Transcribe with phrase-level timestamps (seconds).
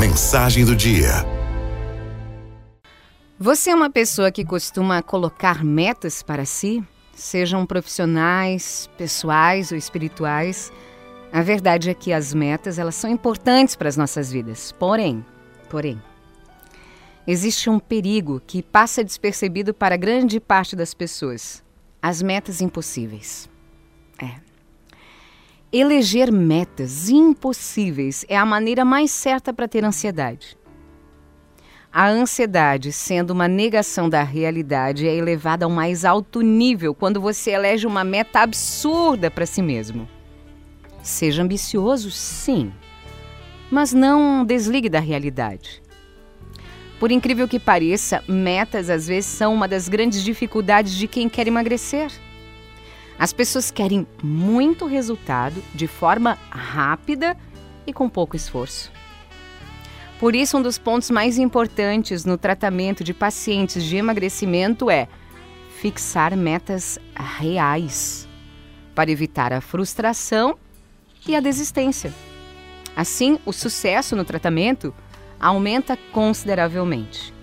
[0.00, 1.10] Mensagem do dia.
[3.38, 6.82] Você é uma pessoa que costuma colocar metas para si,
[7.14, 10.72] sejam profissionais, pessoais ou espirituais.
[11.30, 14.72] A verdade é que as metas, elas são importantes para as nossas vidas.
[14.72, 15.22] Porém,
[15.68, 16.02] porém,
[17.26, 21.62] existe um perigo que passa despercebido para grande parte das pessoas:
[22.00, 23.50] as metas impossíveis.
[24.18, 24.49] É.
[25.72, 30.58] Eleger metas impossíveis é a maneira mais certa para ter ansiedade.
[31.92, 37.52] A ansiedade, sendo uma negação da realidade, é elevada ao mais alto nível quando você
[37.52, 40.08] elege uma meta absurda para si mesmo.
[41.04, 42.72] Seja ambicioso, sim,
[43.70, 45.80] mas não desligue da realidade.
[46.98, 51.46] Por incrível que pareça, metas às vezes são uma das grandes dificuldades de quem quer
[51.46, 52.10] emagrecer.
[53.20, 57.36] As pessoas querem muito resultado de forma rápida
[57.86, 58.90] e com pouco esforço.
[60.18, 65.06] Por isso, um dos pontos mais importantes no tratamento de pacientes de emagrecimento é
[65.82, 66.98] fixar metas
[67.38, 68.26] reais
[68.94, 70.56] para evitar a frustração
[71.28, 72.14] e a desistência.
[72.96, 74.94] Assim, o sucesso no tratamento
[75.38, 77.34] aumenta consideravelmente.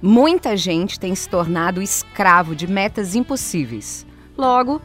[0.00, 4.06] Muita gente tem se tornado escravo de metas impossíveis
[4.42, 4.82] Logo,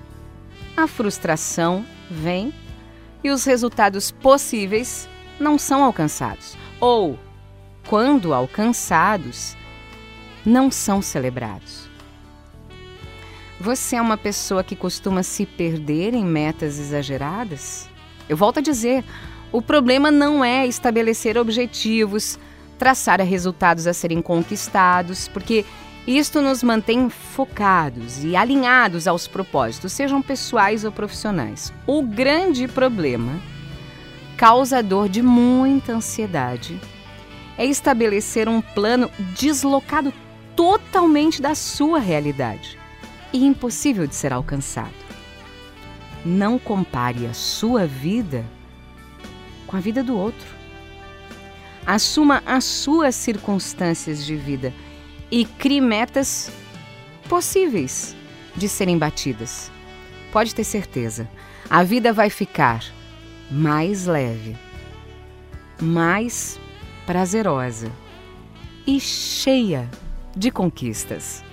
[0.77, 2.53] a frustração vem
[3.23, 6.55] e os resultados possíveis não são alcançados.
[6.80, 7.17] Ou,
[7.88, 9.58] quando alcançados,
[10.45, 11.89] não são celebrados.
[13.59, 17.89] Você é uma pessoa que costuma se perder em metas exageradas?
[18.30, 19.03] Eu volto a dizer:
[19.52, 22.38] o problema não é estabelecer objetivos,
[22.78, 25.66] traçar resultados a serem conquistados, porque
[26.08, 31.73] isto nos mantém focados e alinhados aos propósitos, sejam pessoais ou profissionais.
[31.86, 33.38] O grande problema,
[34.38, 36.80] causador de muita ansiedade,
[37.58, 40.13] é estabelecer um plano deslocado
[40.55, 42.80] totalmente da sua realidade
[43.33, 44.96] e impossível de ser alcançado.
[46.23, 48.46] Não compare a sua vida
[49.66, 50.47] com a vida do outro.
[51.85, 54.73] Assuma as suas circunstâncias de vida
[55.32, 56.52] e crie metas
[57.28, 58.16] possíveis
[58.56, 59.72] de serem batidas.
[60.32, 61.30] Pode ter certeza,
[61.70, 62.84] a vida vai ficar
[63.50, 64.56] mais leve,
[65.82, 66.60] mais
[67.06, 67.92] prazerosa
[68.86, 69.90] e cheia
[70.36, 71.44] de conquistas.